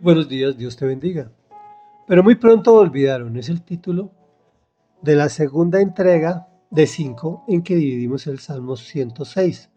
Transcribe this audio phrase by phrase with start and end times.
[0.00, 1.32] Buenos días, Dios te bendiga.
[2.06, 4.12] Pero muy pronto olvidaron, es el título
[5.02, 9.70] de la segunda entrega de cinco en que dividimos el Salmo 106,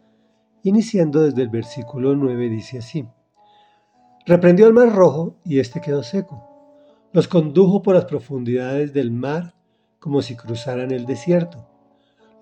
[0.62, 3.08] iniciando desde el versículo 9, dice así.
[4.28, 6.48] Reprendió el mar rojo y éste quedó seco.
[7.14, 9.56] Los condujo por las profundidades del mar
[9.98, 11.68] como si cruzaran el desierto.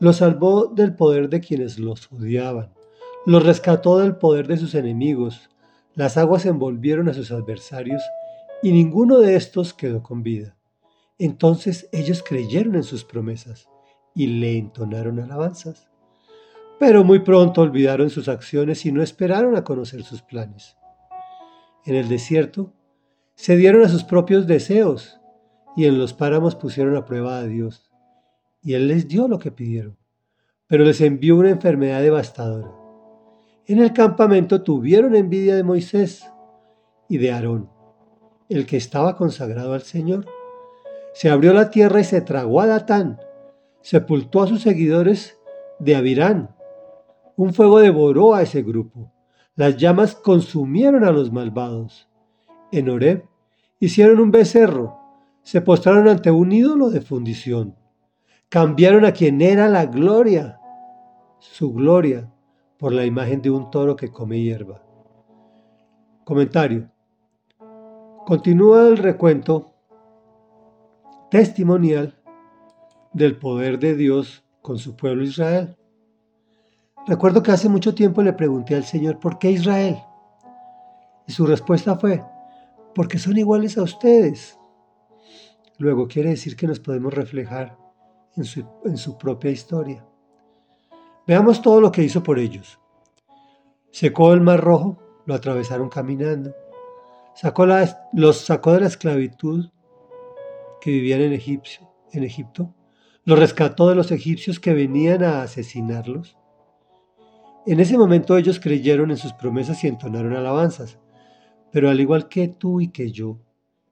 [0.02, 2.74] Los salvó del poder de quienes los odiaban.
[3.26, 5.50] Los rescató del poder de sus enemigos.
[6.00, 8.02] Las aguas envolvieron a sus adversarios
[8.64, 10.56] y ninguno de estos quedó con vida.
[11.18, 13.68] Entonces ellos creyeron en sus promesas
[14.16, 15.90] y le entonaron alabanzas.
[16.80, 20.78] Pero muy pronto olvidaron sus acciones y no esperaron a conocer sus planes.
[21.86, 22.72] En el desierto
[23.36, 25.20] se dieron a sus propios deseos
[25.76, 27.92] y en los páramos pusieron a prueba a Dios.
[28.62, 29.98] Y Él les dio lo que pidieron,
[30.66, 32.79] pero les envió una enfermedad devastadora.
[33.70, 36.30] En el campamento tuvieron envidia de Moisés
[37.08, 37.70] y de Aarón,
[38.50, 40.26] el que estaba consagrado al Señor.
[41.14, 43.22] Se abrió la tierra y se tragó a Datán,
[43.82, 45.40] sepultó a sus seguidores
[45.80, 46.54] de Abirán.
[47.38, 49.14] Un fuego devoró a ese grupo
[49.60, 52.08] las llamas consumieron a los malvados.
[52.72, 53.26] En Oreb
[53.82, 54.98] hicieron un becerro,
[55.44, 57.76] se postraron ante un ídolo de fundición.
[58.48, 60.62] Cambiaron a quien era la gloria,
[61.40, 62.32] su gloria,
[62.80, 64.82] por la imagen de un toro que come hierba.
[66.24, 66.90] Comentario.
[68.26, 69.74] Continúa el recuento
[71.30, 72.16] testimonial
[73.12, 75.76] del poder de Dios con su pueblo Israel.
[77.06, 79.98] Recuerdo que hace mucho tiempo le pregunté al Señor, ¿por qué Israel?
[81.28, 82.24] Y su respuesta fue,
[82.96, 84.58] porque son iguales a ustedes.
[85.78, 87.78] Luego quiere decir que nos podemos reflejar
[88.38, 90.06] en su, en su propia historia.
[91.30, 92.80] Veamos todo lo que hizo por ellos.
[93.92, 96.54] Secó el mar rojo, lo atravesaron caminando.
[97.36, 97.66] Sacó
[98.12, 99.70] los sacó de la esclavitud
[100.82, 102.74] que vivían en, en Egipto.
[103.24, 106.36] Los rescató de los egipcios que venían a asesinarlos
[107.66, 110.98] en ese momento ellos creyeron en sus promesas y entonaron alabanzas,
[111.72, 113.38] pero al igual que tú y que yo,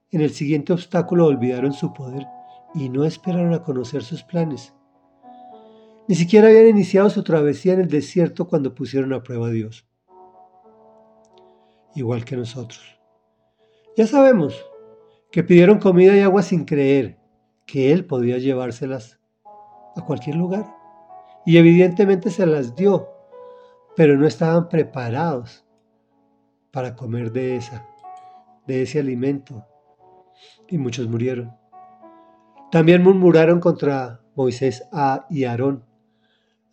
[0.10, 2.26] en el siguiente obstáculo olvidaron su poder
[2.74, 4.74] y no esperaron a conocer sus planes.
[6.08, 9.88] Ni siquiera habían iniciado su travesía en el desierto cuando pusieron a prueba a Dios.
[11.96, 13.00] Igual que nosotros.
[13.96, 14.66] Ya sabemos
[15.32, 17.18] que pidieron comida y agua sin creer
[17.66, 19.20] que Él podía llevárselas
[19.96, 20.66] a cualquier lugar.
[21.46, 23.18] Y evidentemente se las dio
[23.98, 25.66] pero no estaban preparados
[26.72, 27.84] para comer de esa,
[28.68, 29.66] de ese alimento,
[30.68, 31.58] y muchos murieron.
[32.72, 34.88] También murmuraron contra Moisés
[35.32, 35.84] y Aarón,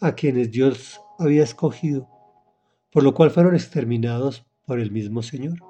[0.05, 2.11] a quienes Dios había escogido,
[2.93, 5.61] por lo cual fueron exterminados por el mismo Señor.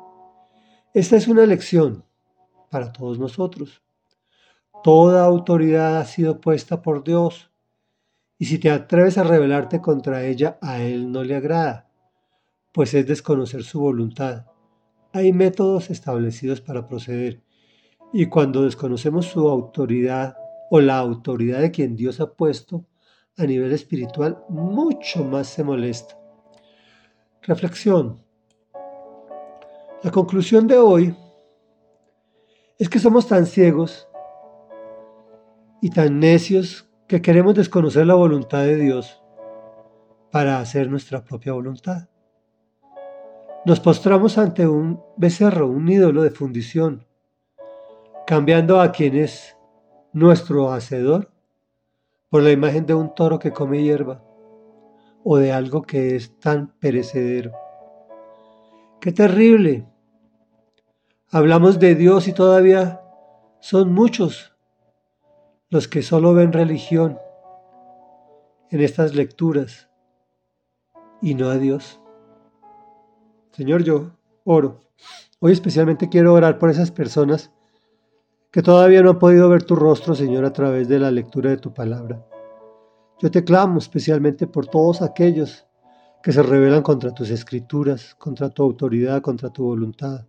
[0.93, 2.05] Esta es una lección
[2.69, 3.83] para todos nosotros.
[4.83, 7.53] Toda autoridad ha sido puesta por Dios
[8.37, 11.89] y si te atreves a rebelarte contra ella, a Él no le agrada,
[12.72, 14.47] pues es desconocer su voluntad.
[15.12, 17.41] Hay métodos establecidos para proceder,
[18.12, 20.37] y cuando desconocemos su autoridad
[20.71, 22.84] o la autoridad de quien Dios ha puesto
[23.37, 26.19] a nivel espiritual, mucho más se molesta.
[27.43, 28.22] Reflexión.
[30.03, 31.17] La conclusión de hoy
[32.78, 34.09] es que somos tan ciegos
[35.81, 39.22] y tan necios que queremos desconocer la voluntad de Dios
[40.31, 42.09] para hacer nuestra propia voluntad.
[43.66, 47.06] Nos postramos ante un becerro, un ídolo de fundición,
[48.27, 49.56] cambiando a quien es
[50.12, 51.34] nuestro hacedor
[52.34, 54.21] por la imagen de un toro que come hierba
[55.22, 57.53] o de algo que es tan perecedero.
[59.00, 59.87] ¡Qué terrible!
[61.31, 63.03] Hablamos de Dios y todavía
[63.61, 64.53] son muchos
[65.71, 67.21] los que solo ven religión
[68.69, 69.89] en estas lecturas
[71.22, 72.01] y no a Dios.
[73.53, 74.11] Señor, yo
[74.43, 74.81] oro.
[75.39, 77.53] Hoy especialmente quiero orar por esas personas
[78.54, 81.56] que todavía no han podido ver tu rostro, Señor, a través de la lectura de
[81.56, 82.24] tu palabra.
[83.21, 85.66] Yo te clamo especialmente por todos aquellos
[86.22, 90.28] que se rebelan contra tus escrituras, contra tu autoridad, contra tu voluntad,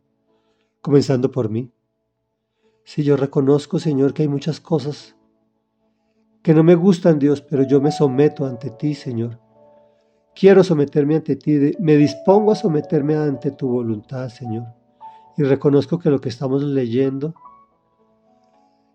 [0.81, 1.71] comenzando por mí.
[2.83, 5.15] Si yo reconozco, Señor, que hay muchas cosas
[6.41, 9.39] que no me gustan, Dios, pero yo me someto ante ti, Señor.
[10.33, 14.65] Quiero someterme ante ti, me dispongo a someterme ante tu voluntad, Señor.
[15.37, 17.35] Y reconozco que lo que estamos leyendo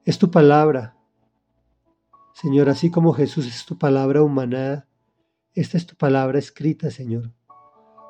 [0.05, 0.97] es tu palabra.
[2.35, 4.87] Señor, así como Jesús es tu palabra humanada,
[5.55, 7.33] esta es tu palabra escrita, Señor,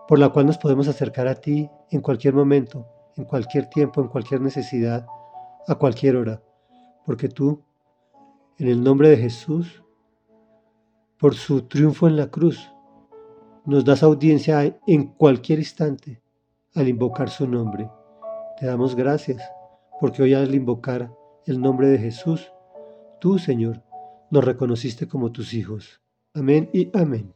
[0.06, 4.08] por la cual nos podemos acercar a ti en cualquier momento en cualquier tiempo, en
[4.08, 5.06] cualquier necesidad,
[5.66, 6.42] a cualquier hora,
[7.04, 7.62] porque tú,
[8.58, 9.82] en el nombre de Jesús,
[11.18, 12.72] por su triunfo en la cruz,
[13.66, 16.22] nos das audiencia en cualquier instante
[16.74, 17.90] al invocar su nombre.
[18.58, 19.42] Te damos gracias,
[20.00, 21.12] porque hoy al invocar
[21.46, 22.52] el nombre de Jesús,
[23.20, 23.82] tú, Señor,
[24.30, 26.00] nos reconociste como tus hijos.
[26.34, 27.34] Amén y amén.